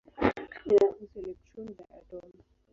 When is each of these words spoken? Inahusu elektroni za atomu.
Inahusu 0.67 1.17
elektroni 1.21 1.71
za 1.77 1.83
atomu. 1.97 2.31